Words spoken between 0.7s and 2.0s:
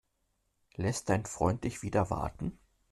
Lässt dein Freund dich